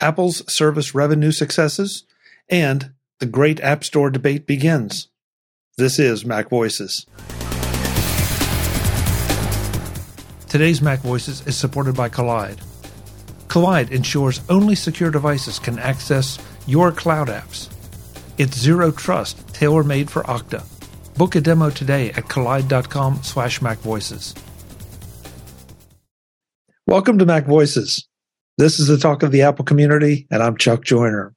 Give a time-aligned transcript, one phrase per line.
[0.00, 2.04] Apple's service revenue successes,
[2.48, 5.08] and the great App Store debate begins.
[5.76, 7.04] This is Mac Voices.
[10.48, 12.62] Today's Mac Voices is supported by Kolide.
[13.48, 17.68] Kolide ensures only secure devices can access your cloud apps.
[18.38, 20.64] It's zero trust, tailor-made for Okta.
[21.16, 24.38] Book a demo today at kolide.com slash macvoices.
[26.86, 28.07] Welcome to Mac Voices.
[28.58, 31.32] This is the talk of the Apple community, and I'm Chuck Joiner.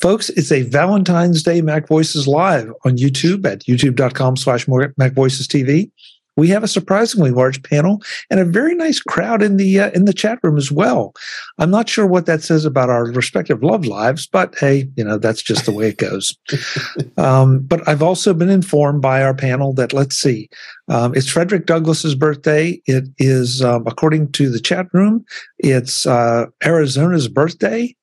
[0.00, 4.66] Folks, it's a Valentine's Day Mac Voices live on YouTube at youtube.com slash
[4.96, 5.90] Mac Voices TV
[6.36, 10.04] we have a surprisingly large panel and a very nice crowd in the uh, in
[10.04, 11.14] the chat room as well.
[11.58, 15.18] I'm not sure what that says about our respective love lives, but hey, you know
[15.18, 16.36] that's just the way it goes.
[17.16, 20.48] um, but I've also been informed by our panel that let's see,
[20.88, 22.80] um, it's Frederick Douglass's birthday.
[22.86, 25.24] It is, um, according to the chat room,
[25.58, 27.94] it's uh, Arizona's birthday.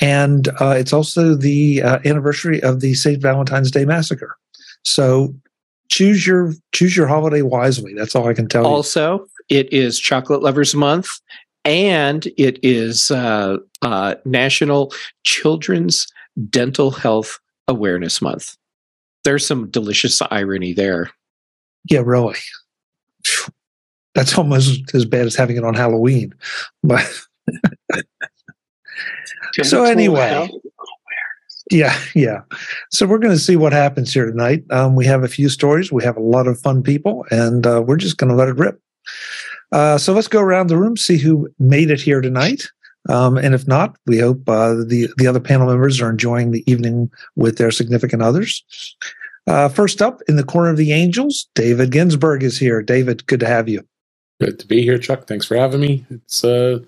[0.00, 3.20] And uh, it's also the uh, anniversary of the St.
[3.20, 4.36] Valentine's Day Massacre.
[4.84, 5.34] So
[5.90, 7.92] choose your choose your holiday wisely.
[7.94, 9.12] That's all I can tell also, you.
[9.12, 11.20] Also, it is Chocolate Lovers Month,
[11.64, 14.92] and it is uh, uh, National
[15.24, 16.06] Children's
[16.48, 17.38] Dental Health
[17.68, 18.56] Awareness Month.
[19.24, 21.10] There's some delicious irony there.
[21.90, 22.38] Yeah, really.
[24.14, 26.34] That's almost as bad as having it on Halloween.
[26.82, 27.06] But
[29.62, 30.48] so anyway,
[31.70, 32.42] yeah, yeah.
[32.90, 34.64] So we're going to see what happens here tonight.
[34.70, 35.92] Um, we have a few stories.
[35.92, 38.56] We have a lot of fun people, and uh, we're just going to let it
[38.56, 38.80] rip.
[39.72, 42.68] Uh, so let's go around the room, see who made it here tonight.
[43.08, 46.70] Um, and if not, we hope uh, the the other panel members are enjoying the
[46.70, 48.64] evening with their significant others.
[49.46, 52.82] Uh, first up, in the corner of the angels, David Ginsburg is here.
[52.82, 53.82] David, good to have you.
[54.40, 55.26] Good to be here, Chuck.
[55.26, 56.04] Thanks for having me.
[56.10, 56.80] It's uh,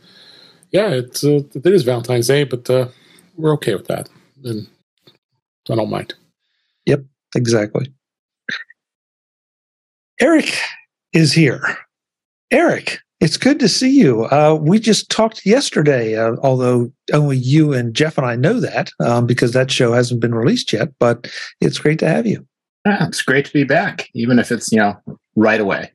[0.71, 2.69] yeah, it's uh, it is Valentine's Day, but
[3.37, 4.11] we're okay with that
[4.45, 4.67] and
[5.71, 6.15] I don't mind.
[6.87, 7.93] Yep, exactly.
[10.21, 10.57] Eric
[11.13, 11.79] is here.
[12.51, 14.25] Eric, it's good to see you.
[14.27, 18.91] Uh, we just talked yesterday, uh, although only you and Jeff and I know that
[19.01, 20.89] um, because that show hasn't been released yet.
[20.99, 22.47] But it's great to have you.
[22.85, 24.97] Yeah, it's great to be back, even if it's you know
[25.37, 25.93] right away.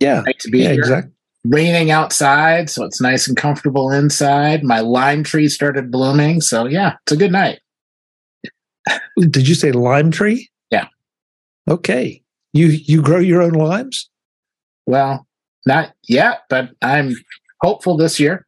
[0.00, 0.80] Yeah, great to be yeah, here.
[0.80, 1.12] Exactly.
[1.46, 4.64] Raining outside, so it's nice and comfortable inside.
[4.64, 7.60] My lime tree started blooming, so yeah, it's a good night.
[9.18, 10.50] Did you say lime tree?
[10.70, 10.88] Yeah.
[11.68, 12.22] Okay.
[12.52, 14.08] You you grow your own limes?
[14.86, 15.26] Well,
[15.66, 17.14] not yet, but I'm
[17.62, 18.46] hopeful this year.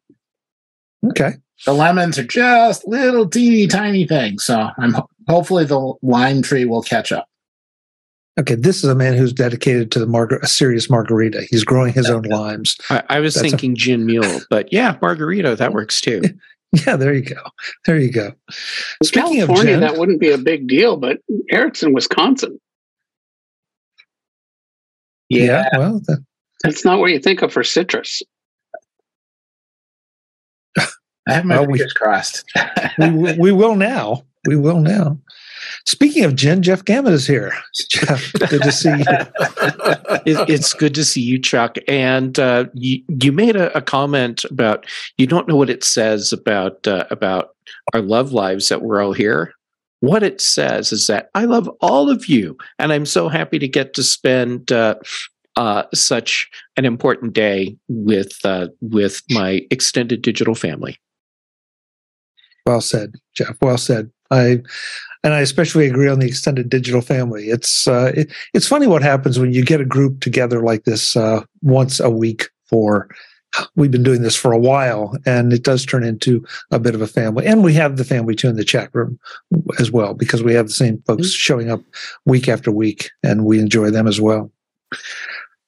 [1.09, 1.33] Okay.
[1.65, 4.95] The lemons are just little teeny tiny things, so I'm
[5.29, 7.27] hopefully the lime tree will catch up.
[8.39, 11.47] Okay, this is a man who's dedicated to the margar- a serious margarita.
[11.49, 12.77] He's growing his own limes.
[12.91, 16.21] I, I was That's thinking a- gin mule, but yeah, margarita that works too.
[16.87, 17.41] Yeah, there you go.
[17.87, 18.32] There you go.
[19.03, 21.19] Speaking California, of gin, that wouldn't be a big deal, but
[21.50, 22.60] Eric's in Wisconsin.
[25.28, 26.25] Yeah, yeah well, that,
[26.62, 28.22] that's not what you think of for citrus.
[31.28, 32.44] I have my well, fingers we, crossed.
[32.99, 34.25] we, we will now.
[34.47, 35.19] We will now.
[35.87, 37.53] Speaking of Jen, Jeff Gamet is here.
[37.89, 39.05] Jeff, good to see you.
[40.27, 41.77] it, it's good to see you, Chuck.
[41.87, 44.85] And uh, you, you made a, a, comment about
[45.17, 47.51] you don't know what it says about uh, about
[47.95, 49.53] our love lives that we're all here.
[50.01, 53.69] What it says is that I love all of you, and I'm so happy to
[53.69, 54.97] get to spend uh,
[55.55, 60.99] uh, such an important day with uh, with my extended digital family.
[62.67, 63.57] Well said, Jeff.
[63.63, 64.11] Well said.
[64.31, 64.62] I
[65.22, 67.48] and I especially agree on the extended digital family.
[67.48, 71.16] It's uh, it, it's funny what happens when you get a group together like this
[71.16, 73.09] uh, once a week for.
[73.75, 77.00] We've been doing this for a while, and it does turn into a bit of
[77.00, 77.47] a family.
[77.47, 79.19] And we have the family too in the chat room
[79.78, 81.38] as well because we have the same folks mm-hmm.
[81.38, 81.81] showing up
[82.26, 84.50] week after week, and we enjoy them as well.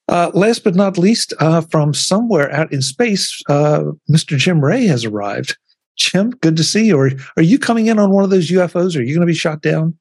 [0.08, 4.36] Uh, last but not least, uh, from somewhere out in space, uh, Mr.
[4.38, 5.56] Jim Rea has arrived.
[5.98, 6.98] Jim, good to see you.
[6.98, 8.96] Are, are you coming in on one of those UFOs?
[8.96, 9.98] Are you going to be shot down?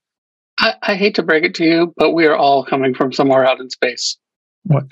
[0.59, 3.45] I, I hate to break it to you, but we are all coming from somewhere
[3.45, 4.17] out in space.
[4.63, 4.85] What?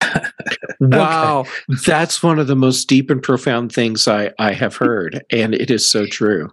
[0.80, 1.50] wow, okay.
[1.86, 5.70] that's one of the most deep and profound things I, I have heard, and it
[5.70, 6.50] is so true.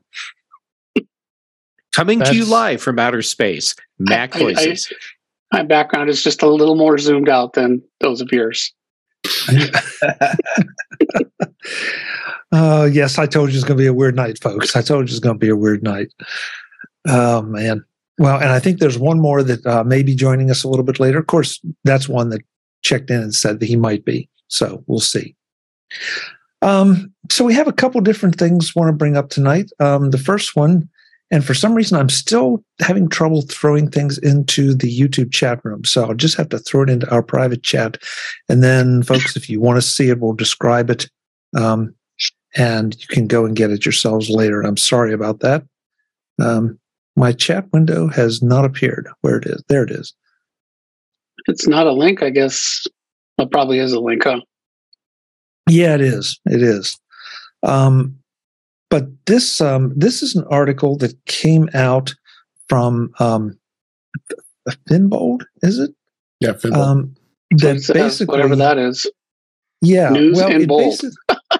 [1.93, 2.31] Coming that's...
[2.31, 4.91] to you live from outer space, Mac Voices.
[5.51, 8.73] I, I, my background is just a little more zoomed out than those of yours.
[12.51, 14.75] uh, yes, I told you it's going to be a weird night, folks.
[14.75, 16.11] I told you it's going to be a weird night.
[17.07, 17.83] Oh, man.
[18.17, 20.85] Well, and I think there's one more that uh, may be joining us a little
[20.85, 21.19] bit later.
[21.19, 22.41] Of course, that's one that
[22.81, 24.29] checked in and said that he might be.
[24.47, 25.35] So we'll see.
[26.61, 29.71] Um, so we have a couple different things want to bring up tonight.
[29.79, 30.87] Um, the first one,
[31.31, 35.83] and for some reason I'm still having trouble throwing things into the YouTube chat room.
[35.83, 37.97] So I'll just have to throw it into our private chat.
[38.47, 41.09] And then folks, if you want to see it, we'll describe it.
[41.55, 41.94] Um,
[42.55, 44.59] and you can go and get it yourselves later.
[44.59, 45.63] And I'm sorry about that.
[46.41, 46.79] Um,
[47.15, 49.07] my chat window has not appeared.
[49.21, 49.63] Where it is?
[49.67, 50.13] There it is.
[51.47, 52.87] It's not a link, I guess
[53.37, 54.41] it probably is a link, huh?
[55.69, 56.39] Yeah, it is.
[56.45, 56.97] It is.
[57.63, 58.17] Um,
[58.89, 62.13] but this um, this is an article that came out
[62.69, 63.57] from um,
[64.89, 65.91] Finbold, is it?
[66.39, 66.77] Yeah, Finbold.
[66.77, 67.15] Um,
[67.51, 69.09] that it says basically, whatever that is.
[69.81, 71.01] yeah, News well, in it bold.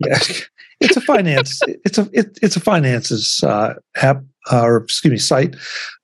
[0.00, 0.18] yeah,
[0.80, 1.60] it's a finance.
[1.84, 5.56] It's a it, it's a finances uh, app uh, or excuse me site,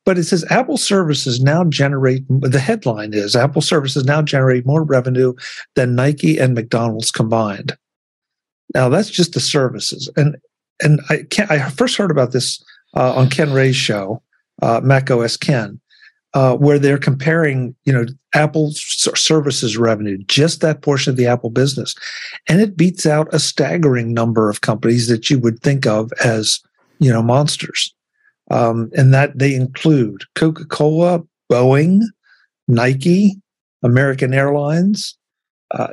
[0.05, 2.25] but it says Apple services now generate.
[2.29, 5.35] The headline is Apple services now generate more revenue
[5.75, 7.77] than Nike and McDonald's combined.
[8.75, 10.37] Now that's just the services, and
[10.83, 12.63] and I can I first heard about this
[12.95, 14.23] uh, on Ken Ray's show,
[14.63, 15.81] uh, Mac OS Ken,
[16.37, 18.05] uh, where they're comparing, you know,
[18.35, 18.79] Apple's
[19.15, 21.95] services revenue, just that portion of the Apple business,
[22.47, 26.61] and it beats out a staggering number of companies that you would think of as,
[26.99, 27.95] you know, monsters,
[28.51, 32.03] um, and that they include Coca Cola, Boeing,
[32.69, 33.41] Nike,
[33.83, 35.17] American Airlines,
[35.71, 35.89] uh,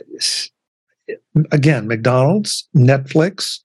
[1.54, 3.60] again, McDonald's, Netflix.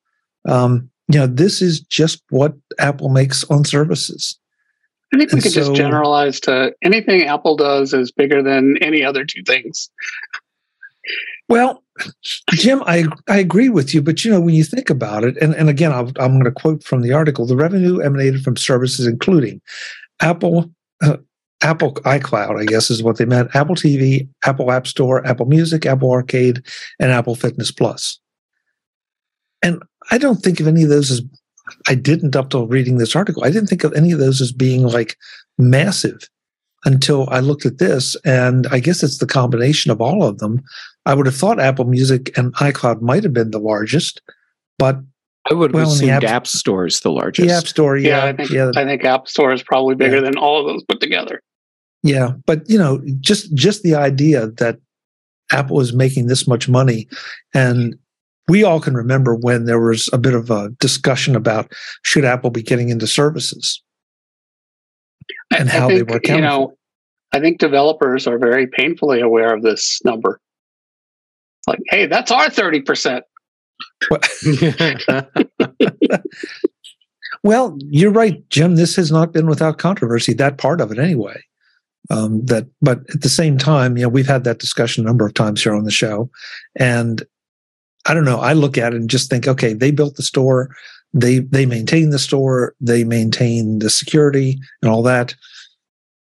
[0.46, 4.38] Um, you know, this is just what Apple makes on services.
[5.12, 9.05] I think we could so- just generalize to anything Apple does is bigger than any
[9.05, 9.90] other two things.
[11.49, 11.82] Well,
[12.50, 15.55] Jim, I I agree with you, but you know when you think about it, and,
[15.55, 19.06] and again, I'll, I'm going to quote from the article: the revenue emanated from services
[19.06, 19.62] including
[20.20, 20.70] Apple,
[21.02, 21.16] uh,
[21.62, 25.87] Apple iCloud, I guess is what they meant, Apple TV, Apple App Store, Apple Music,
[25.87, 26.62] Apple Arcade,
[27.00, 28.20] and Apple Fitness Plus.
[29.62, 31.22] And I don't think of any of those as
[31.88, 33.44] I didn't up till reading this article.
[33.44, 35.17] I didn't think of any of those as being like
[35.59, 36.29] massive
[36.85, 40.62] until I looked at this, and I guess it's the combination of all of them.
[41.06, 44.20] I would have thought Apple Music and iCloud might have been the largest,
[44.79, 45.00] but
[45.50, 47.49] I would have Well, in the assumed app- App Store is the largest.
[47.49, 50.17] the App Store, Yeah, yeah, I think yeah, I think App Store is probably bigger
[50.17, 50.23] Yeah.
[50.23, 51.41] than all of those put together.
[52.03, 52.32] yeah.
[52.47, 54.79] But you know, just just the idea that
[55.50, 57.09] Apple is making this much money,
[57.55, 57.97] and
[58.48, 61.72] we all can remember when there was a bit of a discussion about
[62.02, 63.82] should Apple be getting into services
[65.56, 66.76] and I how they think, were you know,
[67.32, 70.40] I think developers are very painfully aware of this number.
[71.66, 73.24] Like, hey, that's our thirty percent.
[77.44, 78.76] Well, you're right, Jim.
[78.76, 80.34] This has not been without controversy.
[80.34, 81.40] That part of it, anyway.
[82.10, 85.26] Um, that, but at the same time, you know, we've had that discussion a number
[85.26, 86.30] of times here on the show,
[86.76, 87.22] and
[88.08, 88.40] I don't know.
[88.40, 90.75] I look at it and just think, okay, they built the store,
[91.12, 95.34] they they maintain the store, they maintain the security and all that.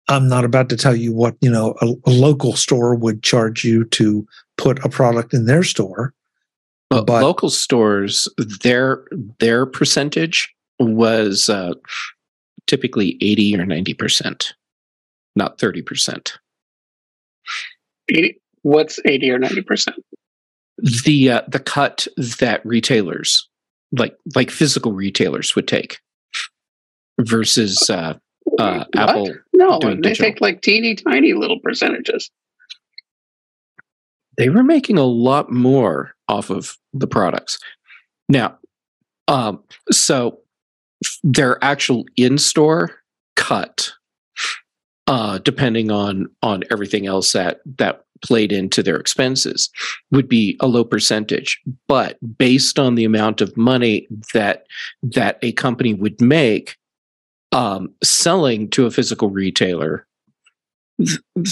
[0.08, 3.64] I'm not about to tell you what you know a, a local store would charge
[3.64, 4.26] you to
[4.56, 6.12] put a product in their store.
[6.90, 8.28] But, But- local stores,
[8.62, 9.04] their
[9.38, 11.74] their percentage was uh,
[12.66, 14.54] typically eighty or ninety percent,
[15.36, 16.38] not thirty percent.
[18.62, 20.04] What's eighty or ninety percent?
[20.78, 23.48] The uh, the cut that retailers,
[23.92, 25.98] like like physical retailers, would take
[27.20, 28.14] versus uh,
[28.58, 29.34] uh, Apple.
[29.52, 30.30] No, doing they digital.
[30.30, 32.30] take like teeny tiny little percentages.
[34.36, 37.58] They were making a lot more off of the products.
[38.28, 38.58] Now,
[39.26, 40.40] um, so
[41.24, 42.90] their actual in-store
[43.34, 43.92] cut,
[45.08, 49.70] uh, depending on on everything else that that played into their expenses,
[50.10, 51.60] would be a low percentage.
[51.86, 54.66] But based on the amount of money that
[55.02, 56.76] that a company would make
[57.52, 60.06] um, selling to a physical retailer,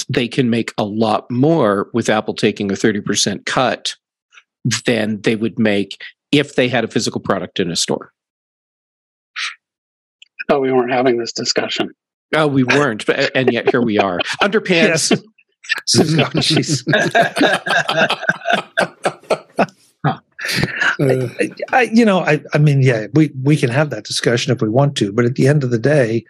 [0.08, 3.94] they can make a lot more with Apple taking a 30% cut
[4.84, 8.12] than they would make if they had a physical product in a store.
[10.40, 11.90] I thought we weren't having this discussion.
[12.34, 14.18] Oh, we weren't, but, and yet here we are.
[14.42, 15.22] Underpants.
[15.94, 16.84] Yes.
[16.84, 16.92] So.
[21.00, 24.54] Uh, I, I, you know, I, I mean, yeah, we, we can have that discussion
[24.54, 26.24] if we want to, but at the end of the day,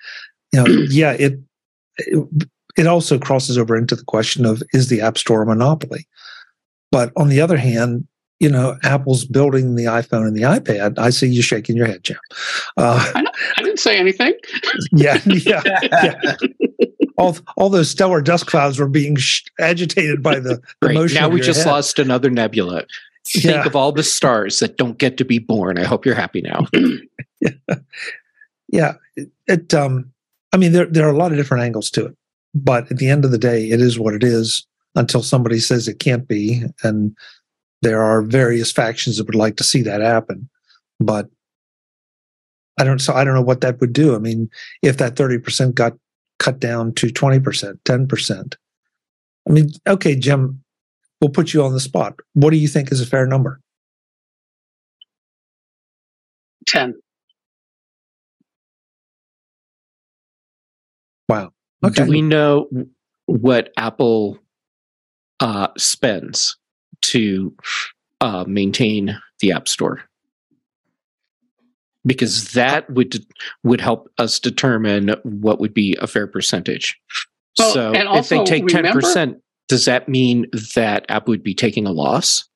[0.52, 1.38] you know, yeah, it,
[1.99, 6.07] it, it also crosses over into the question of is the App Store a monopoly?
[6.90, 8.07] But on the other hand,
[8.38, 10.99] you know, Apple's building the iPhone and the iPad.
[10.99, 12.19] I see you shaking your head, Jim.
[12.76, 14.35] Uh, I didn't say anything.
[14.93, 16.37] yeah, yeah, yeah.
[17.19, 20.95] All, all those stellar dust clouds were being sh- agitated by the, the Great.
[20.95, 21.15] motion.
[21.21, 21.71] Now we just head.
[21.71, 22.85] lost another nebula.
[23.27, 23.65] Think Yeah.
[23.67, 25.79] of all the stars that don't get to be born.
[25.79, 26.67] I hope you're happy now.
[28.69, 30.11] Yeah, it, it um
[30.53, 32.17] I mean there there are a lot of different angles to it.
[32.55, 35.87] But at the end of the day, it is what it is until somebody says
[35.87, 37.15] it can't be and
[37.83, 40.49] there are various factions that would like to see that happen.
[40.99, 41.29] But
[42.79, 44.15] I don't so I don't know what that would do.
[44.15, 44.51] I mean,
[44.83, 45.93] if that 30% got
[46.38, 48.55] cut down to 20%, 10%.
[49.49, 50.62] I mean, okay, Jim,
[51.21, 52.14] we'll put you on the spot.
[52.35, 53.61] What do you think is a fair number?
[56.66, 56.95] 10.
[61.28, 61.52] Wow.
[61.85, 62.05] Okay.
[62.05, 62.69] Do we know
[63.26, 64.38] what Apple
[65.40, 66.57] uh, spends
[67.02, 67.55] to
[68.21, 70.02] uh, maintain the App Store?
[72.07, 73.27] Because that would
[73.65, 76.97] would help us determine what would be a fair percentage.
[77.59, 80.47] Well, so and if they take ten percent, does that mean
[80.77, 82.49] that Apple would be taking a loss?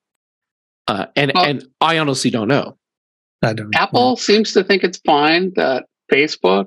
[0.87, 2.77] Uh, and Well- and I honestly don't know.
[3.43, 3.79] I don't know.
[3.79, 6.67] Apple seems to think it's fine that Facebook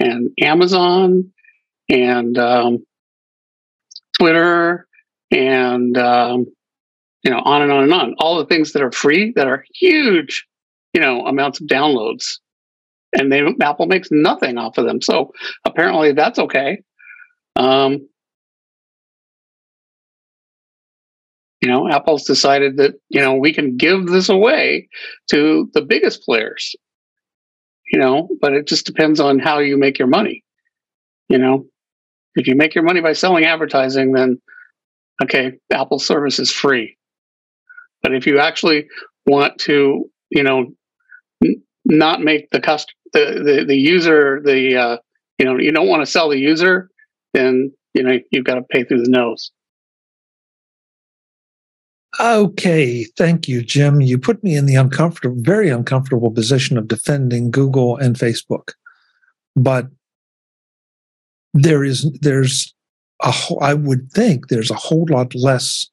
[0.00, 1.30] and Amazon
[1.90, 2.86] and um,
[4.18, 4.86] Twitter
[5.30, 6.46] and um,
[7.22, 9.64] you know on and on and on all the things that are free that are
[9.74, 10.46] huge
[10.96, 12.38] you know amounts of downloads.
[13.12, 15.02] And they Apple makes nothing off of them.
[15.02, 15.30] So
[15.66, 16.82] apparently that's okay.
[17.54, 18.08] Um,
[21.60, 24.88] you know Apple's decided that you know we can give this away
[25.30, 26.74] to the biggest players
[27.92, 30.42] you know but it just depends on how you make your money.
[31.28, 31.66] You know
[32.36, 34.40] if you make your money by selling advertising then
[35.22, 36.96] okay apple service is free.
[38.02, 38.86] But if you actually
[39.26, 40.72] want to you know
[41.84, 44.96] not make the cust the, the the user the uh
[45.38, 46.90] you know you don't want to sell the user
[47.34, 49.50] then you know you've got to pay through the nose
[52.18, 54.00] Okay, thank you, Jim.
[54.00, 58.72] You put me in the uncomfortable, very uncomfortable position of defending Google and Facebook.
[59.54, 59.88] But
[61.52, 62.74] there is, there's
[63.22, 65.90] a whole, I would think there's a whole lot less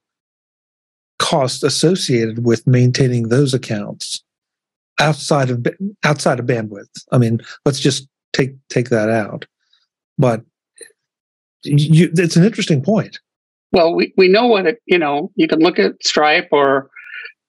[1.19, 4.23] cost associated with maintaining those accounts
[4.99, 5.65] outside of
[6.03, 6.89] outside of bandwidth.
[7.11, 9.45] I mean, let's just take take that out.
[10.17, 10.43] But
[11.63, 13.19] you, it's an interesting point.
[13.71, 16.89] Well, we, we know what it, you know, you can look at Stripe or,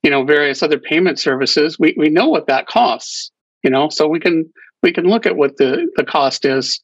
[0.03, 1.79] you know, various other payment services.
[1.79, 3.31] We, we know what that costs,
[3.63, 4.51] you know, so we can,
[4.83, 6.81] we can look at what the, the cost is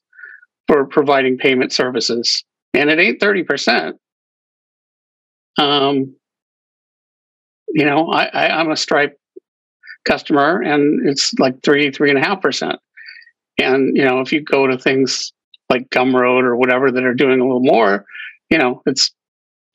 [0.67, 2.43] for providing payment services.
[2.75, 3.93] And it ain't 30%.
[5.57, 6.15] Um,
[7.69, 9.17] you know, I, I, I'm a Stripe
[10.05, 12.79] customer and it's like three, three and a half percent.
[13.57, 15.31] And, you know, if you go to things
[15.69, 18.05] like Gumroad or whatever that are doing a little more,
[18.49, 19.11] you know, it's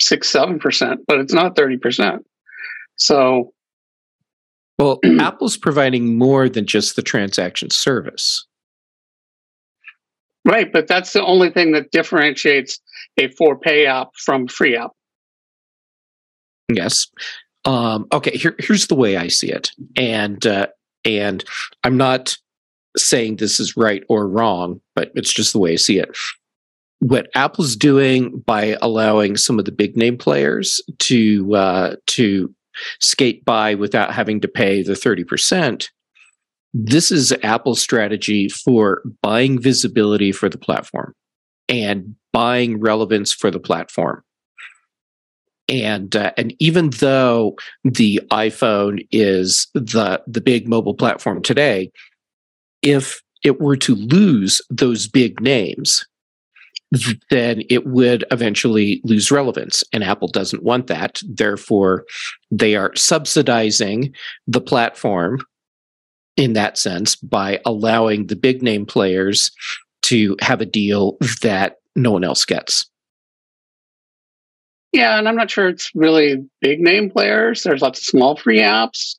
[0.00, 2.26] six, seven percent, but it's not thirty percent.
[2.96, 3.52] So
[4.78, 8.46] Well, Apple's providing more than just the transaction service.
[10.44, 12.78] right, but that's the only thing that differentiates
[13.18, 14.90] a for pay app from free app.
[16.72, 17.06] Yes.
[17.66, 18.36] Um, okay.
[18.36, 20.68] Here, here's the way I see it, and uh,
[21.04, 21.44] and
[21.84, 22.36] I'm not
[22.96, 26.16] saying this is right or wrong, but it's just the way I see it.
[27.00, 32.54] What Apple's doing by allowing some of the big name players to uh, to
[33.00, 35.90] skate by without having to pay the thirty percent.
[36.72, 41.14] This is Apple's strategy for buying visibility for the platform
[41.68, 44.22] and buying relevance for the platform
[45.68, 51.90] and uh, and even though the iPhone is the the big mobile platform today,
[52.82, 56.06] if it were to lose those big names,
[57.30, 61.20] then it would eventually lose relevance, and Apple doesn't want that.
[61.28, 62.04] Therefore,
[62.50, 64.14] they are subsidizing
[64.46, 65.40] the platform
[66.36, 69.50] in that sense by allowing the big name players
[70.02, 72.86] to have a deal that no one else gets.
[74.92, 77.62] Yeah, and I'm not sure it's really big name players.
[77.62, 79.16] There's lots of small free apps,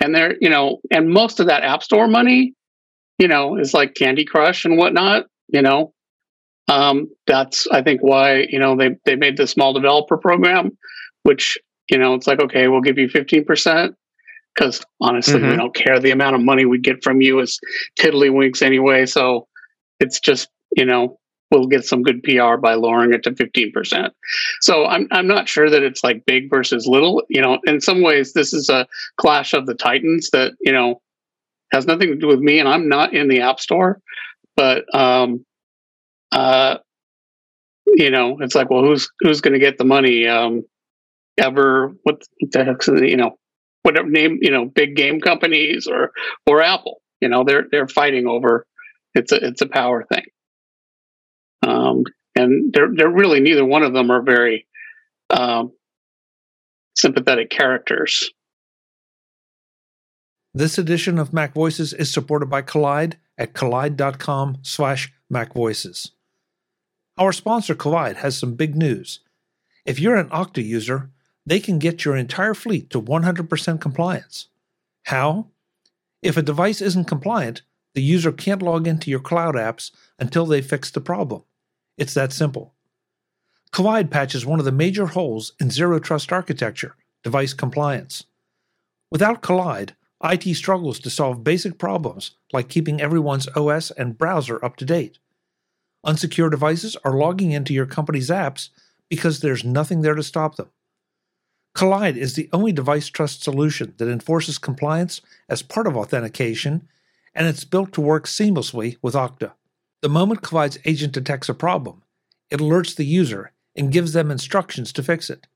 [0.00, 2.54] and they're you know, and most of that App Store money,
[3.18, 5.26] you know, is like Candy Crush and whatnot.
[5.48, 5.92] You know,
[6.68, 10.76] um, that's I think why you know they they made the small developer program,
[11.22, 11.58] which
[11.90, 13.94] you know it's like okay, we'll give you 15 percent
[14.54, 15.56] because honestly, we Mhm.
[15.58, 17.58] don't care the amount of money we get from you is
[17.98, 19.06] tiddlywinks anyway.
[19.06, 19.46] So
[20.00, 21.18] it's just you know
[21.50, 24.10] we'll get some good PR by lowering it to 15%.
[24.60, 27.22] So I'm I'm not sure that it's like big versus little.
[27.28, 28.86] You know, in some ways this is a
[29.16, 31.00] clash of the titans that, you know,
[31.72, 34.00] has nothing to do with me and I'm not in the app store,
[34.56, 35.44] but um
[36.32, 36.78] uh
[37.86, 40.62] you know, it's like well who's who's going to get the money um
[41.38, 43.36] ever what the heck's you know
[43.82, 46.10] whatever name you know big game companies or
[46.46, 47.00] or Apple.
[47.20, 48.66] You know they're they're fighting over
[49.14, 50.24] it's a it's a power thing.
[51.64, 52.04] Um,
[52.34, 54.66] and they're they're really neither one of them are very
[55.30, 55.72] um,
[56.96, 58.30] sympathetic characters.
[60.52, 66.10] This edition of Mac Voices is supported by Kolide at kolide.com slash macvoices.
[67.18, 69.20] Our sponsor, Kolide has some big news.
[69.84, 71.10] If you're an Okta user,
[71.46, 74.48] they can get your entire fleet to 100% compliance.
[75.04, 75.48] How?
[76.22, 77.62] If a device isn't compliant,
[77.94, 81.42] the user can't log into your cloud apps until they fix the problem.
[81.96, 82.74] It's that simple.
[83.72, 88.24] Kolide patches one of the major holes in zero trust architecture device compliance.
[89.10, 89.90] Without Kolide,
[90.22, 95.18] IT struggles to solve basic problems like keeping everyone's OS and browser up to date.
[96.06, 98.68] Unsecure devices are logging into your company's apps
[99.08, 100.70] because there's nothing there to stop them.
[101.74, 106.86] Kolide is the only device trust solution that enforces compliance as part of authentication,
[107.34, 109.52] and it's built to work seamlessly with Okta.
[110.04, 112.02] The moment Kolide's agent detects a problem,
[112.50, 115.46] it alerts the user and gives them instructions to fix it.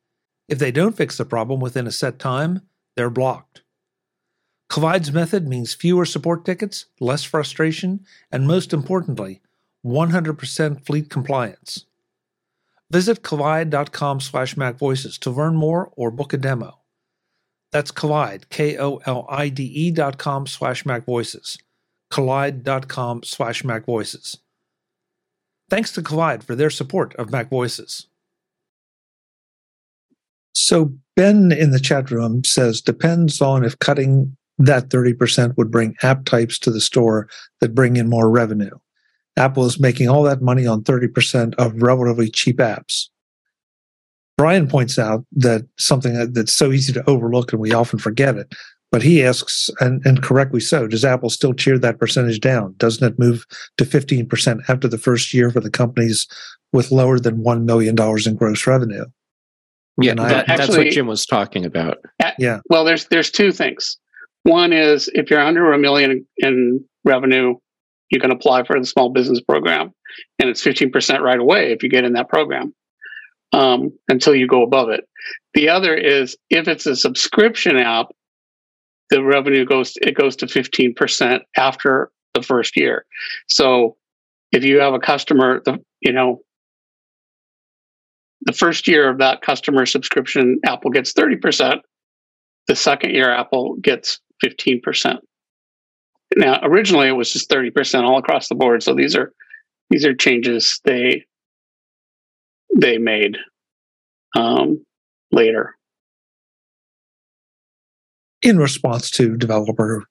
[0.48, 2.62] If they don't fix the problem within a set time,
[2.96, 3.60] they're blocked.
[4.70, 9.42] Kolide's method means fewer support tickets, less frustration, and most importantly,
[9.84, 11.84] 100% fleet compliance.
[12.90, 16.78] Visit kolide.com slash macvoices to learn more or book a demo.
[17.70, 21.58] That's Kolide, K-O-L-I-D-E dot com slash macvoices.
[22.10, 24.38] Kolide.com slash macvoices.
[25.70, 28.06] Thanks to Kolide for their support of Mac Voices.
[30.54, 35.94] So Ben in the chat room says depends on if cutting that 30% would bring
[36.02, 37.28] app types to the store
[37.60, 38.76] that bring in more revenue.
[39.36, 43.08] Apple is making all that money on 30% of relatively cheap apps.
[44.36, 48.52] Brian points out that something that's so easy to overlook and we often forget it.
[48.90, 52.74] But he asks, and, and correctly so, does Apple still cheer that percentage down?
[52.78, 53.44] Doesn't it move
[53.76, 56.26] to 15% after the first year for the companies
[56.72, 57.94] with lower than $1 million
[58.26, 59.04] in gross revenue?
[60.00, 61.98] Yeah, And I- that, that's what Jim was talking about.
[62.38, 62.60] Yeah.
[62.70, 63.98] Well, there's there's two things.
[64.44, 67.56] One is if you're under a million in revenue,
[68.10, 69.92] you can apply for the small business program,
[70.38, 72.72] and it's 15% right away if you get in that program
[73.52, 75.04] um, until you go above it.
[75.54, 78.06] The other is if it's a subscription app,
[79.10, 83.04] the revenue goes it goes to 15% after the first year.
[83.48, 83.96] So
[84.52, 86.42] if you have a customer, the you know
[88.42, 91.80] the first year of that customer subscription, Apple gets 30%.
[92.68, 95.18] The second year, Apple gets 15%.
[96.36, 98.82] Now, originally it was just 30% all across the board.
[98.82, 99.32] So these are
[99.90, 101.24] these are changes they
[102.76, 103.38] they made
[104.36, 104.84] um,
[105.32, 105.77] later.
[108.42, 110.04] In response to developer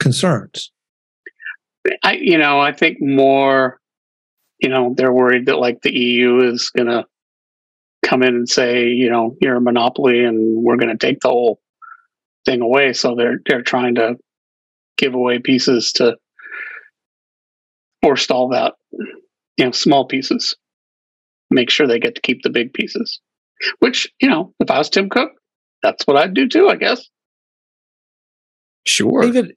[0.00, 0.72] concerns.
[2.02, 3.80] I you know I think more
[4.58, 7.06] you know they're worried that like the EU is going to
[8.02, 11.28] come in and say you know you're a monopoly and we're going to take the
[11.28, 11.60] whole
[12.44, 12.92] thing away.
[12.92, 14.16] So they're they're trying to
[14.96, 16.16] give away pieces to
[18.02, 18.74] forestall that
[19.56, 20.56] you know small pieces.
[21.50, 23.20] Make sure they get to keep the big pieces.
[23.78, 25.30] Which you know if I was Tim Cook,
[25.82, 26.68] that's what I'd do too.
[26.68, 27.08] I guess.
[28.90, 29.22] Sure.
[29.22, 29.54] David,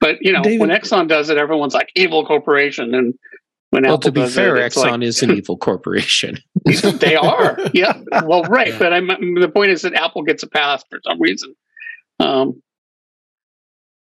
[0.00, 3.14] But you know David- when Exxon does it, everyone's like evil corporation and.
[3.70, 6.38] When well, Apple to be does fair, it, Exxon like, is an evil corporation.
[7.00, 7.58] they are.
[7.74, 8.00] Yeah.
[8.24, 8.68] Well, right.
[8.68, 8.78] Yeah.
[8.78, 11.56] But I'm, the point is that Apple gets a pass for some reason.
[12.20, 12.62] Um,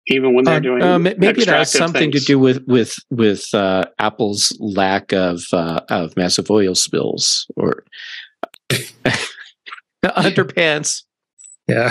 [0.09, 2.21] even when they're Uh, doing Uh, ma- maybe it has something things.
[2.27, 7.85] to do with with with uh, Apple's lack of uh, of massive oil spills or
[10.05, 11.05] underpants.
[11.67, 11.91] yeah.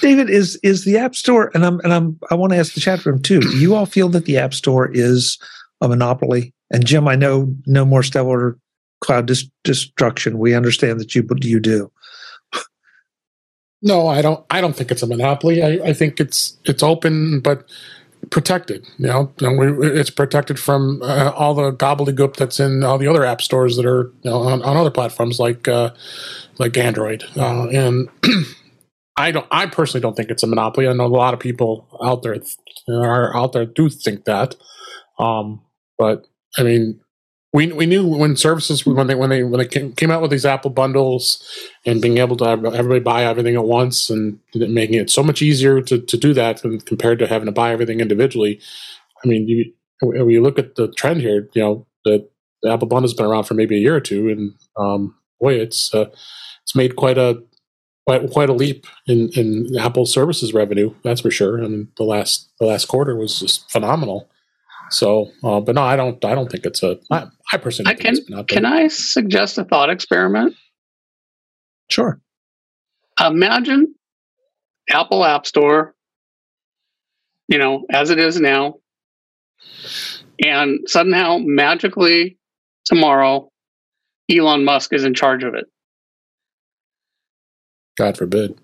[0.00, 2.80] David, is is the App Store, and I'm and I'm I want to ask the
[2.80, 3.40] chat room too.
[3.40, 5.38] Do you all feel that the App Store is
[5.80, 6.54] a monopoly?
[6.70, 8.56] And Jim, I know no more stellar
[9.00, 10.38] cloud dis- destruction.
[10.38, 11.90] We understand that you you do.
[13.82, 14.44] No, I don't.
[14.50, 15.62] I don't think it's a monopoly.
[15.62, 17.68] I, I think it's it's open but
[18.28, 18.86] protected.
[18.98, 23.24] You know, we, it's protected from uh, all the gobbledygook that's in all the other
[23.24, 25.90] app stores that are you know, on, on other platforms like uh,
[26.58, 27.24] like Android.
[27.36, 28.08] Uh, and
[29.20, 29.46] I don't.
[29.50, 30.88] I personally don't think it's a monopoly.
[30.88, 32.56] I know a lot of people out there th-
[32.88, 34.56] are out there do think that.
[35.18, 35.62] Um,
[35.98, 36.26] but
[36.58, 37.00] I mean,
[37.52, 40.30] we we knew when services when they when they when they came, came out with
[40.30, 41.42] these Apple bundles
[41.84, 45.42] and being able to have everybody buy everything at once and making it so much
[45.42, 48.60] easier to, to do that compared to having to buy everything individually.
[49.24, 52.28] I mean, you when you look at the trend here, you know the,
[52.62, 55.92] the Apple bundle's been around for maybe a year or two, and um, boy, it's
[55.92, 56.06] uh,
[56.62, 57.42] it's made quite a
[58.10, 60.92] quite quite a leap in in Apple services revenue.
[61.04, 61.62] That's for sure.
[61.62, 64.28] I mean, the last the last quarter was just phenomenal.
[64.90, 66.22] So, uh, but no, I don't.
[66.24, 66.98] I don't think it's a.
[67.10, 70.56] I, I personally I can, can I suggest a thought experiment?
[71.88, 72.20] Sure.
[73.20, 73.94] Imagine
[74.90, 75.94] Apple App Store,
[77.46, 78.78] you know, as it is now,
[80.44, 82.38] and somehow magically
[82.84, 83.50] tomorrow,
[84.28, 85.66] Elon Musk is in charge of it.
[88.00, 88.58] God forbid.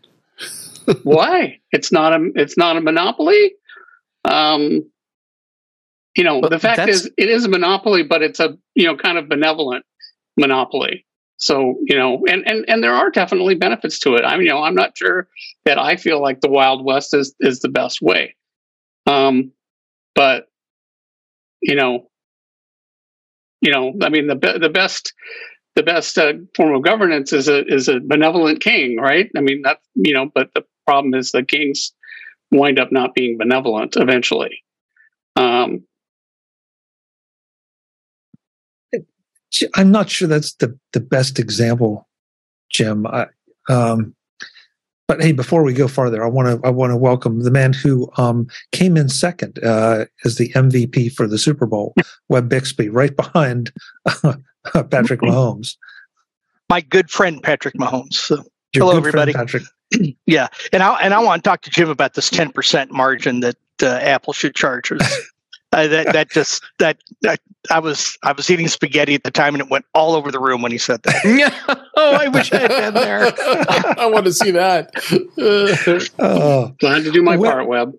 [1.03, 1.61] Why?
[1.70, 2.31] It's not a.
[2.37, 3.53] It's not a monopoly.
[4.25, 4.90] Um,
[6.16, 8.96] you know, but the fact is, it is a monopoly, but it's a you know
[8.96, 9.85] kind of benevolent
[10.38, 11.05] monopoly.
[11.37, 14.25] So you know, and and and there are definitely benefits to it.
[14.25, 15.29] I mean, you know, I'm not sure
[15.66, 18.35] that I feel like the Wild West is is the best way.
[19.05, 19.53] Um,
[20.14, 20.46] but
[21.61, 22.09] you know,
[23.61, 25.12] you know, I mean, the be- the best
[25.76, 29.30] the best uh, form of governance is a is a benevolent king, right?
[29.36, 31.92] I mean, that's you know, but the problem is the kings
[32.50, 34.64] wind up not being benevolent eventually.
[35.36, 35.84] Um,
[39.74, 42.08] I'm not sure that's the, the best example,
[42.70, 43.06] Jim.
[43.06, 43.26] I,
[43.68, 44.14] um,
[45.08, 47.72] but hey, before we go farther, I want to I want to welcome the man
[47.72, 51.94] who um, came in second uh, as the MVP for the Super Bowl,
[52.28, 53.72] Web Bixby, right behind
[54.06, 54.34] uh,
[54.90, 55.76] Patrick Mahomes.
[56.68, 58.14] My good friend Patrick Mahomes.
[58.14, 59.33] So, hello, everybody.
[59.33, 59.64] Patrick.
[60.26, 63.40] yeah, and I and I want to talk to Jim about this ten percent margin
[63.40, 65.31] that uh, Apple should charge us.
[65.72, 69.55] Uh, that that just that, that I was I was eating spaghetti at the time
[69.55, 71.85] and it went all over the room when he said that.
[71.96, 73.33] oh, I wish I had been there.
[73.98, 74.94] I want to see that.
[76.18, 77.92] uh, Glad to do my Web, part, Web.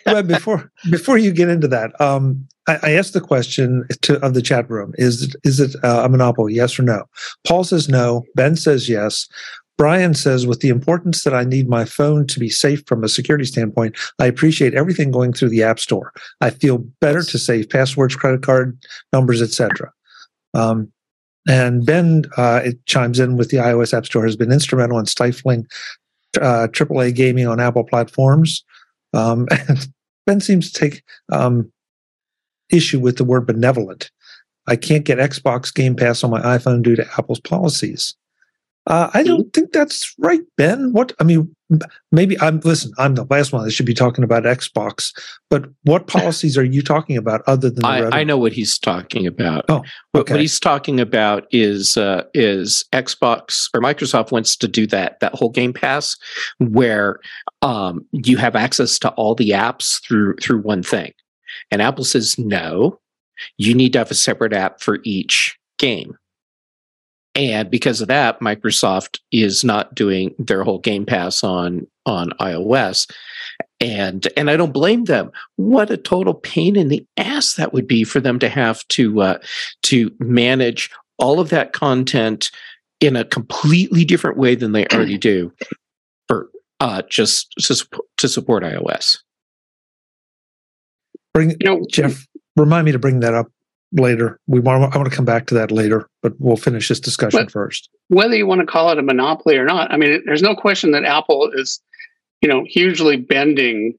[0.06, 4.34] Web, before before you get into that, um, I, I, asked the question to, of
[4.34, 6.54] the chat room: Is is it uh, a monopoly?
[6.54, 7.04] Yes or no?
[7.46, 8.24] Paul says no.
[8.34, 9.28] Ben says yes.
[9.76, 13.08] Brian says, with the importance that I need my phone to be safe from a
[13.08, 16.12] security standpoint, I appreciate everything going through the App Store.
[16.40, 18.76] I feel better to save passwords, credit card
[19.12, 19.92] numbers, etc.
[20.52, 20.92] Um,
[21.48, 25.06] and Ben uh, it chimes in with the iOS App Store has been instrumental in
[25.06, 25.64] stifling
[26.36, 28.64] uh, AAA gaming on Apple platforms.
[29.12, 29.88] Um, and
[30.26, 31.72] Ben seems to take um,
[32.70, 34.10] issue with the word benevolent.
[34.66, 38.14] I can't get Xbox Game Pass on my iPhone due to Apple's policies.
[38.88, 40.92] Uh, I don't think that's right, Ben.
[40.94, 41.54] What I mean,
[42.10, 42.90] maybe I'm listen.
[42.96, 45.12] I'm the last one that should be talking about Xbox,
[45.50, 47.84] but what policies are you talking about other than?
[47.84, 49.66] I, I, know what he's talking about.
[49.68, 49.82] Oh,
[50.14, 50.32] okay.
[50.32, 55.34] what he's talking about is uh, is Xbox or Microsoft wants to do that that
[55.34, 56.16] whole Game Pass
[56.58, 57.20] where
[57.62, 61.12] um, you have access to all the apps through through one thing,
[61.70, 63.00] and Apple says no.
[63.56, 66.18] You need to have a separate app for each game.
[67.38, 73.08] And because of that, Microsoft is not doing their whole Game Pass on on iOS.
[73.80, 75.30] And and I don't blame them.
[75.54, 79.20] What a total pain in the ass that would be for them to have to
[79.20, 79.38] uh,
[79.84, 82.50] to manage all of that content
[83.00, 85.52] in a completely different way than they already do
[86.26, 87.86] for uh, just to,
[88.16, 89.18] to support iOS.
[91.34, 92.26] Bring you know, Jeff.
[92.56, 93.48] Remind me to bring that up
[93.92, 94.40] later.
[94.46, 94.94] We want.
[94.94, 97.88] I want to come back to that later, but we'll finish this discussion but first.
[98.08, 100.92] Whether you want to call it a monopoly or not, I mean, there's no question
[100.92, 101.80] that Apple is,
[102.42, 103.94] you know, hugely bending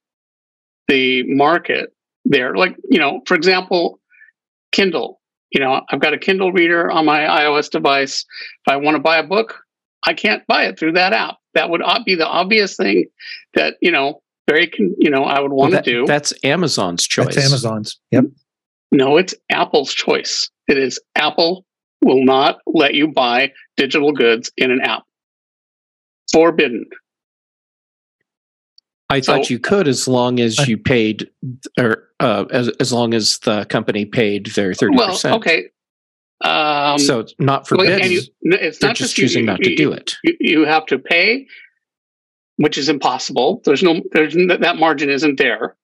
[0.88, 1.94] the market
[2.26, 2.56] there.
[2.56, 4.00] Like, you know, for example,
[4.72, 5.20] Kindle.
[5.52, 8.24] You know, I've got a Kindle reader on my iOS device.
[8.68, 9.60] If I want to buy a book,
[10.06, 11.38] I can't buy it through that app.
[11.54, 13.06] That would be the obvious thing
[13.56, 16.06] that you know very con- you know I would want well, to do.
[16.06, 17.36] That's Amazon's choice.
[17.36, 18.00] That's Amazon's.
[18.12, 18.26] Yep.
[18.92, 20.50] No, it's Apple's choice.
[20.68, 21.66] It is Apple
[22.02, 25.04] will not let you buy digital goods in an app.
[26.32, 26.86] Forbidden.
[29.10, 31.30] I so, thought you could as long as you paid,
[31.80, 35.32] or uh, as as long as the company paid their thirty percent.
[35.32, 35.70] Well, okay.
[36.42, 38.00] Um, so it's not forbidden.
[38.00, 40.16] Well, you, it's They're not just choosing you, not to do it.
[40.24, 41.48] You, you have to pay,
[42.58, 43.62] which is impossible.
[43.66, 45.76] There's no, there's that margin isn't there,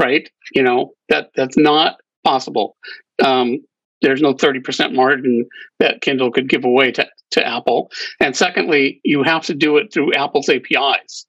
[0.00, 0.28] right?
[0.52, 2.76] You know that that's not possible.
[3.22, 3.60] Um,
[4.02, 5.46] there's no 30% margin
[5.80, 7.90] that Kindle could give away to, to Apple.
[8.20, 11.26] And secondly, you have to do it through Apple's APIs,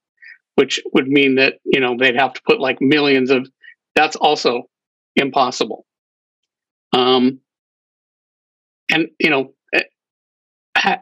[0.54, 3.48] which would mean that, you know, they'd have to put like millions of,
[3.94, 4.68] that's also
[5.16, 5.84] impossible.
[6.92, 7.40] Um,
[8.92, 10.96] and, you know, eh,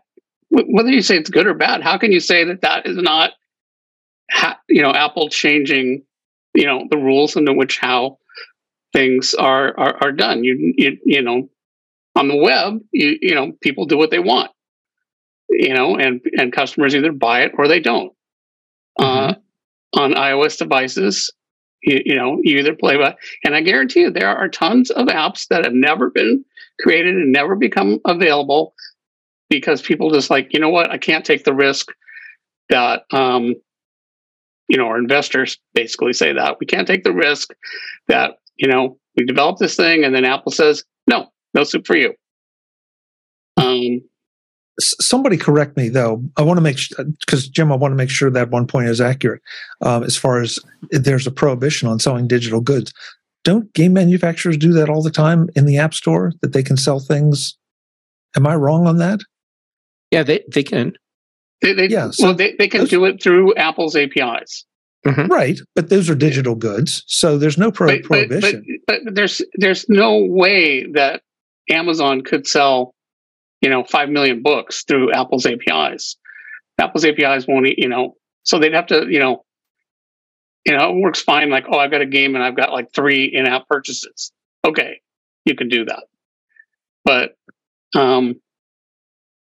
[0.50, 3.32] whether you say it's good or bad, how can you say that that is not,
[4.68, 6.04] you know, Apple changing,
[6.54, 8.18] you know, the rules into which how
[8.92, 10.44] things are, are, are done.
[10.44, 11.50] You, you, you know,
[12.16, 14.50] on the web, you, you know, people do what they want.
[15.50, 18.12] you know, and and customers either buy it or they don't.
[19.00, 19.34] Uh,
[19.96, 21.32] on iOS devices,
[21.82, 25.06] you, you know, you either play by, and I guarantee you, there are tons of
[25.08, 26.44] apps that have never been
[26.80, 28.74] created and never become available
[29.50, 31.88] because people just like, you know what, I can't take the risk
[32.68, 33.54] that, um,
[34.68, 37.54] you know, our investors basically say that we can't take the risk
[38.08, 41.96] that, you know, we develop this thing and then Apple says, no, no soup for
[41.96, 42.12] you.
[43.56, 44.02] Um,
[44.80, 46.22] somebody correct me though.
[46.36, 48.88] I want to make sure because Jim, I want to make sure that one point
[48.88, 49.42] is accurate.
[49.80, 50.58] Um, as far as
[50.90, 52.92] there's a prohibition on selling digital goods,
[53.44, 56.76] don't game manufacturers do that all the time in the App Store that they can
[56.76, 57.56] sell things?
[58.36, 59.20] Am I wrong on that?
[60.10, 60.92] Yeah, they, they can.
[61.62, 64.64] they, they, Yeah, so well, they, they can those- do it through Apple's APIs.
[65.04, 68.78] Right, but those are digital goods, so there's no pro- but, but, but, prohibition.
[68.86, 71.22] but there's there's no way that
[71.70, 72.92] Amazon could sell,
[73.60, 76.16] you know, five million books through Apple's APIs.
[76.78, 79.44] Apple's APIs won't, you know, so they'd have to, you know,
[80.64, 81.50] you know, it works fine.
[81.50, 84.32] Like, oh, I've got a game and I've got like three in-app purchases.
[84.66, 85.00] Okay,
[85.44, 86.04] you can do that,
[87.04, 87.36] but,
[87.94, 88.40] um,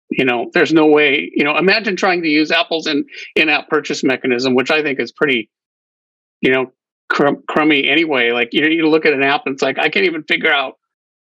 [0.10, 1.32] you know, there's no way.
[1.36, 5.12] You know, imagine trying to use Apple's in in-app purchase mechanism, which I think is
[5.12, 5.50] pretty,
[6.42, 6.72] you know,
[7.10, 8.32] crum- crummy anyway.
[8.32, 10.74] Like you, you look at an app and it's like I can't even figure out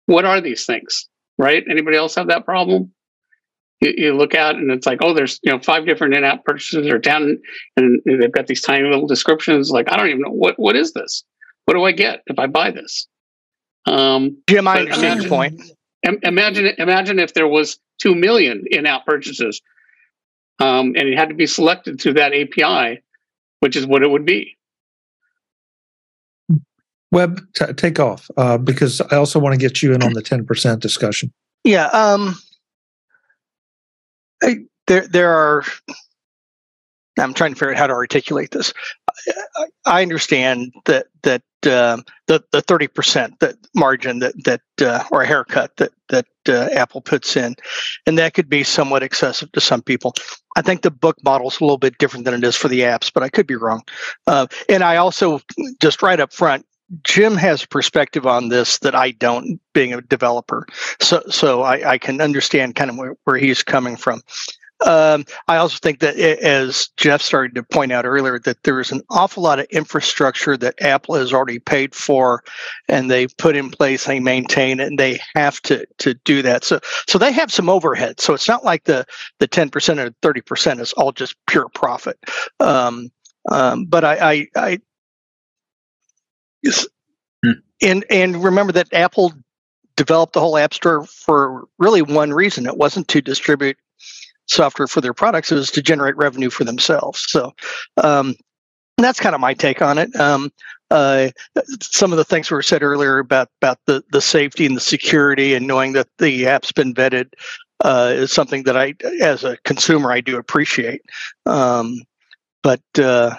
[0.06, 1.08] what are these things,
[1.44, 1.64] right?
[1.70, 2.92] Anybody else have that problem?
[3.82, 6.88] You, you look at and it's like, oh, there's you know five different in-app purchases
[6.88, 7.42] or ten,
[7.76, 9.70] and they've got these tiny little descriptions.
[9.70, 11.24] Like I don't even know what what is this.
[11.66, 13.08] What do I get if I buy this?
[13.86, 15.62] Um, Jim, I understand your point.
[16.24, 19.62] imagine imagine if there was two million in-app purchases,
[20.60, 23.02] um, and it had to be selected through that API,
[23.60, 24.58] which is what it would be.
[27.14, 30.22] Web, t- take off uh, because I also want to get you in on the
[30.22, 31.32] ten percent discussion.
[31.64, 31.86] Yeah.
[31.88, 32.36] Um,
[34.42, 35.64] I, there, there are.
[37.20, 38.74] I'm trying to figure out how to articulate this.
[39.56, 45.04] I, I understand that that um, the the thirty percent that margin that that uh,
[45.12, 47.56] or haircut that that uh, Apple puts in,
[48.08, 50.16] and that could be somewhat excessive to some people.
[50.58, 52.80] I think the book model is a little bit different than it is for the
[52.80, 53.84] apps, but I could be wrong.
[54.26, 55.40] Uh, and I also
[55.80, 56.66] just right up front,
[57.04, 60.68] Jim has perspective on this that I don't, being a developer
[61.00, 64.22] so so I, I can understand kind of where, where he's coming from.
[64.86, 68.82] Um, I also think that, a- as Jeff started to point out earlier, that there
[68.82, 72.44] is an awful lot of infrastructure that Apple has already paid for,
[72.90, 76.66] and they put in place, they maintain, it, and they have to to do that.
[76.66, 78.20] So so they have some overhead.
[78.20, 79.06] So it's not like the
[79.40, 82.18] the ten percent or thirty percent is all just pure profit.
[82.60, 83.10] Um,
[83.50, 84.80] um, but I I, I.
[87.82, 89.34] and and remember that Apple
[89.96, 92.66] developed the whole app store for really one reason.
[92.66, 93.78] It wasn't to distribute
[94.48, 97.26] software for their products; it was to generate revenue for themselves.
[97.30, 97.54] So
[97.98, 98.36] um,
[98.98, 100.16] that's kind of my take on it.
[100.16, 100.52] Um,
[100.92, 101.30] uh,
[101.82, 105.54] some of the things were said earlier about about the the safety and the security,
[105.54, 107.34] and knowing that the app's been vetted
[107.84, 111.02] uh, is something that I, as a consumer, I do appreciate.
[111.46, 112.02] Um,
[112.62, 113.36] but uh,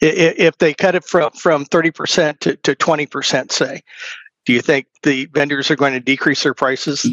[0.00, 3.82] if they cut it from from thirty percent to to twenty percent, say,
[4.46, 7.06] do you think the vendors are going to decrease their prices?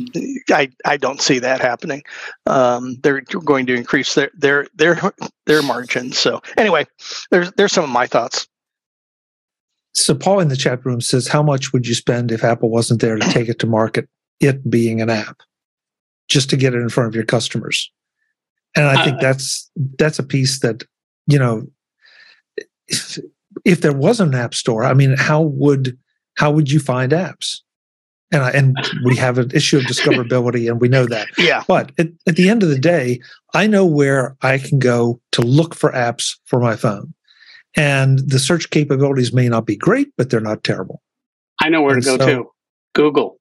[0.49, 2.03] I, I don't see that happening.
[2.45, 4.99] Um, they're going to increase their their their
[5.45, 6.17] their margins.
[6.17, 6.85] So anyway,
[7.31, 8.47] there's there's some of my thoughts.
[9.93, 13.01] So Paul in the chat room says, "How much would you spend if Apple wasn't
[13.01, 14.07] there to take it to market?
[14.39, 15.41] It being an app,
[16.29, 17.91] just to get it in front of your customers."
[18.75, 20.83] And I think Uh, that's that's a piece that
[21.27, 21.67] you know,
[22.87, 23.19] if,
[23.65, 25.97] if there was an app store, I mean, how would
[26.37, 27.57] how would you find apps?
[28.31, 31.27] And I, and we have an issue of discoverability, and we know that.
[31.37, 33.21] Yeah, But at, at the end of the day,
[33.53, 37.13] I know where I can go to look for apps for my phone.
[37.77, 41.01] And the search capabilities may not be great, but they're not terrible.
[41.61, 42.51] I know where to go so- to.
[42.93, 43.37] Google.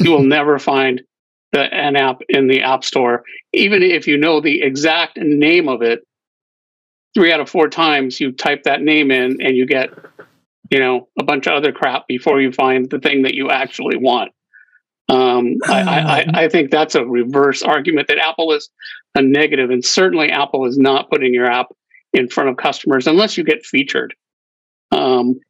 [0.00, 1.02] You will never find
[1.52, 5.82] the, an app in the App Store, even if you know the exact name of
[5.82, 6.00] it.
[7.14, 9.90] Three out of four times you type that name in and you get,
[10.70, 13.96] you know, a bunch of other crap before you find the thing that you actually
[13.96, 14.32] want.
[15.08, 18.68] Um, I, I, I, I think that's a reverse argument that Apple is
[19.16, 21.66] a negative, and certainly Apple is not putting your app
[22.12, 24.14] in front of customers unless you get featured.
[24.92, 25.40] Um,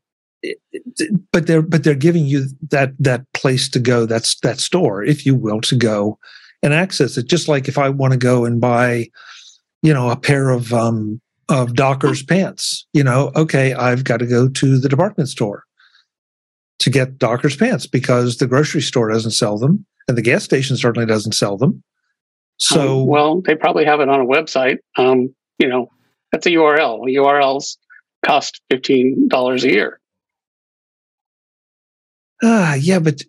[1.33, 5.27] But they're but they're giving you that that place to go, that's that store, if
[5.27, 6.19] you will, to go
[6.63, 7.29] and access it.
[7.29, 9.09] Just like if I want to go and buy,
[9.83, 11.21] you know, a pair of um
[11.51, 15.65] of Dockers pants, you know, okay, I've got to go to the department store
[16.79, 20.77] to get Dockers pants because the grocery store doesn't sell them and the gas station
[20.77, 21.83] certainly doesn't sell them.
[22.59, 24.79] So, Um, well, they probably have it on a website.
[24.97, 25.91] Um, you know,
[26.33, 27.01] that's a URL.
[27.09, 27.77] URLs
[28.25, 30.01] cost fifteen dollars a year.
[32.43, 33.23] ah, yeah, but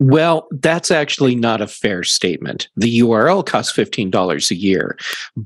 [0.00, 2.68] Well, that's actually not a fair statement.
[2.74, 4.96] The URL costs $15 a year,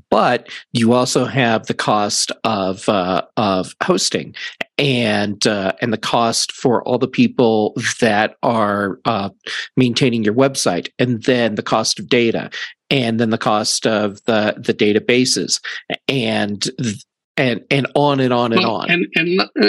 [0.09, 4.33] but you also have the cost of, uh, of hosting
[4.77, 9.29] and, uh, and the cost for all the people that are, uh,
[9.75, 12.49] maintaining your website and then the cost of data
[12.89, 15.59] and then the cost of the, the databases
[16.07, 16.69] and,
[17.35, 18.89] and, and on and on and Well, on.
[18.89, 19.27] And and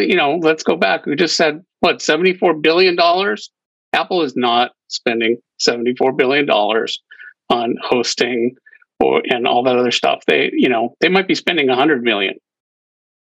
[0.09, 1.07] you know, let's go back.
[1.07, 3.51] We just said what seventy four billion dollars.
[3.97, 7.03] Apple is not spending seventy four billion dollars
[7.49, 8.55] on hosting
[9.01, 10.25] or and all that other stuff.
[10.27, 12.35] They you know they might be spending a hundred million.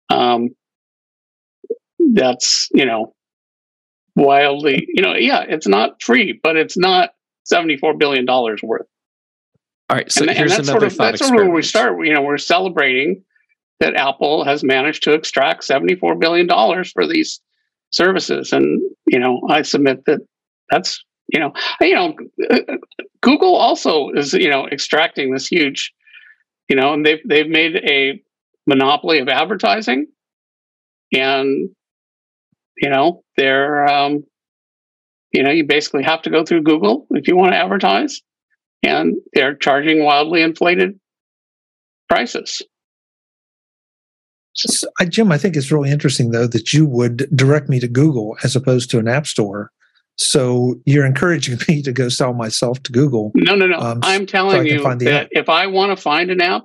[0.09, 0.49] Um,
[2.13, 3.13] that's you know
[4.15, 7.11] wildly you know yeah it's not free, but it's not
[7.45, 8.87] seventy four billion dollars worth.
[9.89, 10.11] all right.
[10.11, 12.05] So and, and here's that's another sort of thought that's of where we start.
[12.05, 13.23] You know, we're celebrating
[13.79, 17.41] that Apple has managed to extract seventy-four billion dollars for these
[17.89, 20.21] services, and you know, I submit that
[20.71, 22.13] that's you know, you know,
[23.21, 25.93] Google also is you know extracting this huge,
[26.67, 28.21] you know, and they've they've made a
[28.65, 30.07] monopoly of advertising,
[31.13, 31.69] and
[32.77, 34.23] you know, they're um,
[35.31, 38.21] you know, you basically have to go through Google if you want to advertise
[38.83, 40.99] and they're charging wildly inflated
[42.09, 42.61] prices.
[44.53, 48.37] So, Jim, I think it's really interesting though that you would direct me to Google
[48.43, 49.71] as opposed to an app store.
[50.21, 53.31] So you're encouraging me to go sell myself to Google.
[53.35, 53.77] No, no, no.
[53.77, 55.27] Um, I'm telling can you that app.
[55.31, 56.63] if I want to find an app,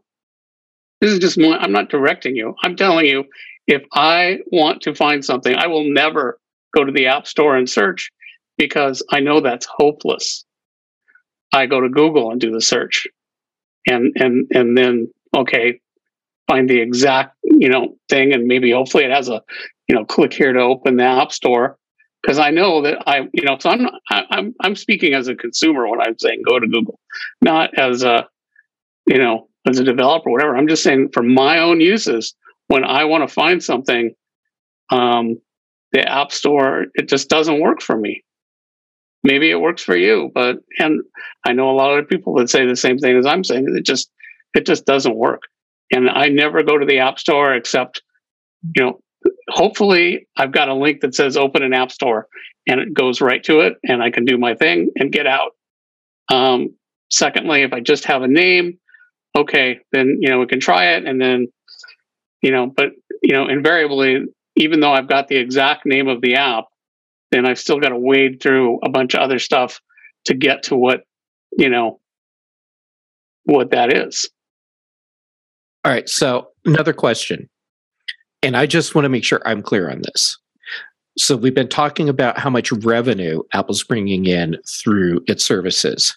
[1.00, 2.54] this is just one, I'm not directing you.
[2.62, 3.24] I'm telling you,
[3.66, 6.38] if I want to find something, I will never
[6.74, 8.10] go to the app store and search
[8.56, 10.44] because I know that's hopeless.
[11.52, 13.06] I go to Google and do the search,
[13.86, 15.80] and and and then okay,
[16.48, 19.42] find the exact you know thing, and maybe hopefully it has a
[19.88, 21.78] you know click here to open the app store
[22.26, 25.36] because I know that I you know so I'm I, I'm I'm speaking as a
[25.36, 26.98] consumer when I'm saying go to Google,
[27.40, 28.28] not as a
[29.06, 30.56] you know as a developer whatever.
[30.56, 32.34] I'm just saying for my own uses
[32.66, 34.12] when I want to find something,
[34.90, 35.40] um,
[35.92, 38.24] the app store it just doesn't work for me.
[39.22, 41.02] Maybe it works for you, but and
[41.46, 43.72] I know a lot of people that say the same thing as I'm saying.
[43.76, 44.10] It just
[44.54, 45.42] it just doesn't work.
[45.92, 48.02] And I never go to the app store except,
[48.74, 49.00] you know,
[49.48, 52.28] hopefully I've got a link that says open an app store
[52.66, 55.52] and it goes right to it and I can do my thing and get out.
[56.32, 56.74] Um,
[57.10, 58.78] secondly, if I just have a name,
[59.36, 61.48] okay, then, you know, we can try it and then,
[62.42, 62.90] you know, but,
[63.22, 64.24] you know, invariably,
[64.56, 66.64] even though I've got the exact name of the app,
[67.30, 69.80] then I've still got to wade through a bunch of other stuff
[70.24, 71.02] to get to what,
[71.56, 72.00] you know,
[73.44, 74.28] what that is.
[75.84, 76.08] All right.
[76.08, 77.48] So another question.
[78.46, 80.38] And I just want to make sure I'm clear on this.
[81.18, 86.16] So we've been talking about how much revenue Apple's bringing in through its services.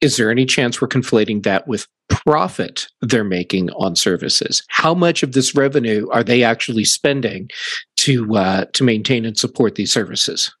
[0.00, 4.62] Is there any chance we're conflating that with profit they're making on services?
[4.68, 7.48] How much of this revenue are they actually spending
[7.96, 10.54] to uh, to maintain and support these services?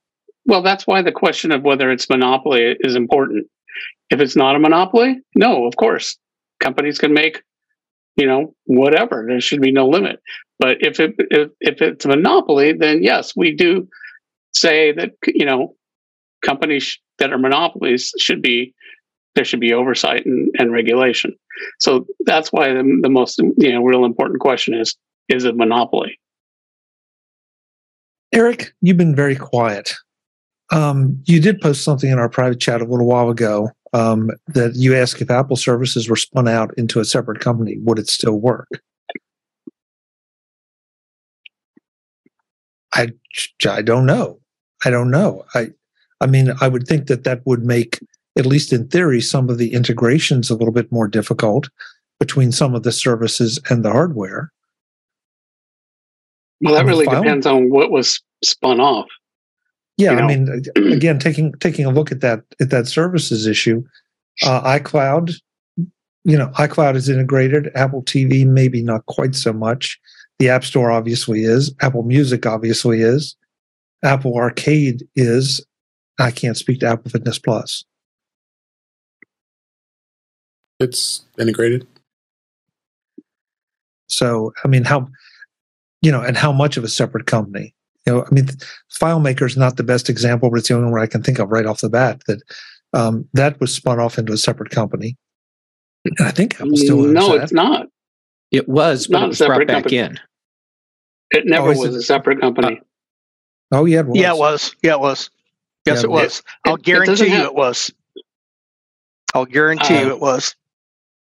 [0.46, 3.46] Well, that's why the question of whether it's monopoly is important.
[4.10, 6.18] If it's not a monopoly, no, of course,
[6.58, 7.44] companies can make,
[8.16, 9.24] you know, whatever.
[9.26, 10.20] There should be no limit.
[10.58, 13.88] But if it if, if it's a monopoly, then yes, we do
[14.54, 15.74] say that you know
[16.44, 18.74] companies that are monopolies should be
[19.34, 21.34] there should be oversight and, and regulation.
[21.80, 24.96] So that's why the, the most you know real important question is
[25.28, 26.18] is it monopoly?
[28.32, 29.94] Eric, you've been very quiet.
[30.70, 34.74] Um, you did post something in our private chat a little while ago um, that
[34.74, 38.38] you asked if Apple services were spun out into a separate company, would it still
[38.40, 38.68] work?
[42.94, 43.08] I,
[43.68, 44.38] I don't know.
[44.84, 45.44] I don't know.
[45.54, 45.68] I,
[46.20, 48.00] I mean, I would think that that would make,
[48.38, 51.68] at least in theory, some of the integrations a little bit more difficult
[52.18, 54.52] between some of the services and the hardware.
[56.60, 59.08] Well, that really depends on what was spun off.
[59.98, 60.62] Yeah, you I mean,
[60.92, 63.82] again, taking taking a look at that at that services issue,
[64.44, 65.34] uh, iCloud,
[66.24, 67.70] you know, iCloud is integrated.
[67.74, 70.00] Apple TV, maybe not quite so much.
[70.38, 71.74] The App Store obviously is.
[71.80, 73.36] Apple Music obviously is.
[74.02, 75.64] Apple Arcade is.
[76.18, 77.84] I can't speak to Apple Fitness Plus.
[80.80, 81.86] It's integrated.
[84.08, 85.08] So, I mean, how,
[86.02, 87.74] you know, and how much of a separate company?
[88.06, 88.46] You know, I mean,
[89.00, 91.50] FileMaker is not the best example, but it's the only one I can think of
[91.50, 92.40] right off the bat that
[92.92, 95.16] um, that was spun off into a separate company.
[96.04, 97.44] And I think Apple still owns no, that.
[97.44, 97.86] it's not.
[98.50, 99.98] It was, but Not it a was brought separate back company.
[99.98, 100.20] in.
[101.30, 102.80] It never Oh, was it- a separate company.
[103.70, 104.18] Oh, yeah, it was.
[104.18, 104.76] Yeah, it was.
[104.82, 105.30] Yeah, it was.
[105.86, 106.42] Yes, Yeah, it was.
[106.66, 107.90] I'll it- it doesn't guarantee you have- it was.
[109.34, 110.54] I'll guarantee you Uh, it was.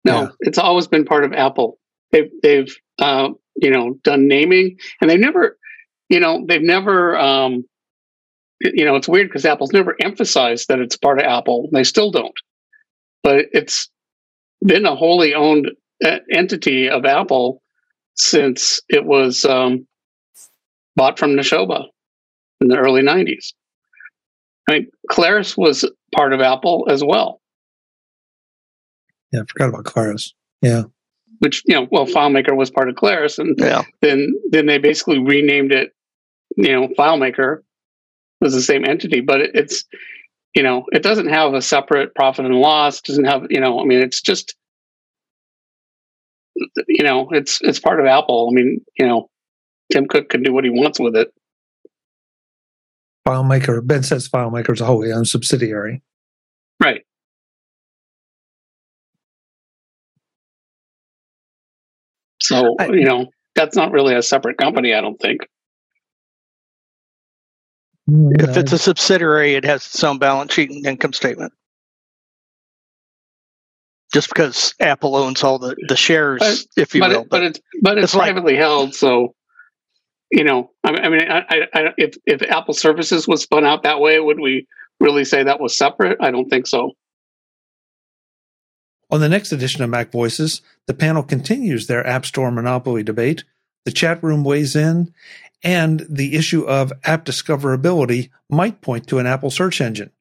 [0.05, 0.27] No, Yeah.
[0.41, 1.79] it's always been part of Apple.
[2.11, 5.57] They've they've uh, you know done naming, and they've never,
[6.09, 7.17] you know, they've never.
[7.17, 7.63] Um,
[8.61, 11.69] you know, it's weird because Apple's never emphasized that it's part of Apple.
[11.71, 12.33] They still don't,
[13.23, 13.87] but it's
[14.65, 15.69] been a wholly owned
[16.03, 17.61] uh, entity of Apple
[18.15, 19.85] since it was um,
[20.95, 21.85] bought from Nashoba
[22.61, 23.53] in the early '90s.
[24.67, 25.85] I mean, Claris was
[26.15, 27.39] part of Apple as well.
[29.31, 30.33] Yeah, I forgot about Claris.
[30.63, 30.83] Yeah.
[31.39, 33.83] which you know, well, FileMaker was part of Claris, and Yeah.
[34.01, 35.93] then then they basically renamed it.
[36.57, 37.59] You know, FileMaker
[38.41, 39.85] was the same entity, but it, it's
[40.55, 42.99] you know, it doesn't have a separate profit and loss.
[43.01, 44.55] Doesn't have you know, I mean, it's just
[46.87, 48.49] you know, it's it's part of Apple.
[48.51, 49.29] I mean, you know,
[49.91, 51.31] Tim Cook can do what he wants with it.
[53.27, 56.01] FileMaker, Ben says FileMaker is a wholly owned subsidiary.
[56.81, 57.01] Right.
[62.41, 64.93] So I- you know, that's not really a separate company.
[64.93, 65.41] I don't think.
[68.09, 71.53] Mm, if it's a subsidiary, it has its own balance sheet and income statement.
[74.13, 77.21] Just because Apple owns all the, the shares, But- if you but will.
[77.23, 79.33] it, but it's but it's, it's like- privately held, so
[80.31, 80.71] you know.
[80.83, 83.99] I mean, I, mean I, I, I, if if Apple Services was spun out that
[83.99, 84.65] way, would we
[85.01, 86.17] really say that was separate?
[86.21, 86.93] I don't think so.
[89.09, 93.43] On the next edition of Mac Voices, the panel continues their App Store monopoly debate.
[93.85, 95.13] The chat room weighs in,
[95.63, 100.11] and the issue of app discoverability might point to an Apple search engine.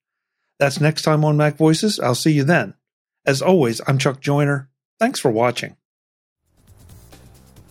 [0.58, 2.00] That's next time on Mac Voices.
[2.00, 2.74] I'll see you then.
[3.26, 4.70] As always, I'm Chuck Joiner.
[4.98, 5.76] Thanks for watching.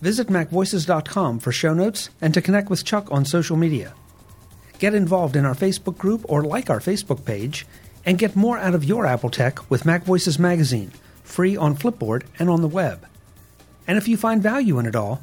[0.00, 3.94] Visit MacVoices.com for show notes and to connect with Chuck on social media.
[4.78, 7.66] Get involved in our Facebook group or like our Facebook page,
[8.04, 10.92] and get more out of your Apple tech with Mac Voices Magazine,
[11.24, 13.06] free on Flipboard and on the web.
[13.88, 15.22] And if you find value in it all,